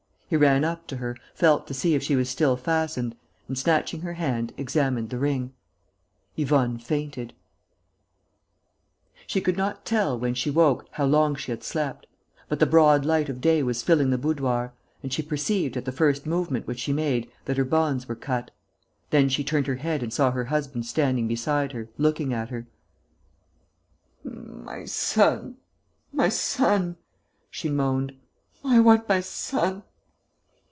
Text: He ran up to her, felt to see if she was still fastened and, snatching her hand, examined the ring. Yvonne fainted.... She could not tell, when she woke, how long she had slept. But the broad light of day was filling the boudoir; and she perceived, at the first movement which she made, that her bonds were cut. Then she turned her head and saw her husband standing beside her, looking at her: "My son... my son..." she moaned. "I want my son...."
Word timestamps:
He 0.27 0.37
ran 0.37 0.63
up 0.63 0.87
to 0.87 0.95
her, 0.95 1.17
felt 1.33 1.67
to 1.67 1.73
see 1.73 1.93
if 1.93 2.01
she 2.01 2.15
was 2.15 2.29
still 2.29 2.55
fastened 2.55 3.17
and, 3.49 3.57
snatching 3.59 3.99
her 3.99 4.13
hand, 4.13 4.53
examined 4.55 5.09
the 5.09 5.17
ring. 5.17 5.51
Yvonne 6.37 6.77
fainted.... 6.79 7.33
She 9.27 9.41
could 9.41 9.57
not 9.57 9.83
tell, 9.83 10.17
when 10.17 10.33
she 10.33 10.49
woke, 10.49 10.85
how 10.91 11.03
long 11.03 11.35
she 11.35 11.51
had 11.51 11.65
slept. 11.65 12.07
But 12.47 12.61
the 12.61 12.65
broad 12.65 13.03
light 13.03 13.27
of 13.27 13.41
day 13.41 13.61
was 13.61 13.83
filling 13.83 14.09
the 14.09 14.17
boudoir; 14.17 14.71
and 15.03 15.11
she 15.11 15.21
perceived, 15.21 15.75
at 15.75 15.83
the 15.83 15.91
first 15.91 16.25
movement 16.25 16.65
which 16.65 16.79
she 16.79 16.93
made, 16.93 17.29
that 17.43 17.57
her 17.57 17.65
bonds 17.65 18.07
were 18.07 18.15
cut. 18.15 18.51
Then 19.09 19.27
she 19.27 19.43
turned 19.43 19.67
her 19.67 19.75
head 19.83 20.01
and 20.01 20.13
saw 20.13 20.31
her 20.31 20.45
husband 20.45 20.85
standing 20.85 21.27
beside 21.27 21.73
her, 21.73 21.89
looking 21.97 22.33
at 22.33 22.51
her: 22.51 22.67
"My 24.23 24.85
son... 24.85 25.57
my 26.13 26.29
son..." 26.29 26.95
she 27.51 27.67
moaned. 27.67 28.13
"I 28.63 28.79
want 28.79 29.09
my 29.09 29.19
son...." 29.19 29.83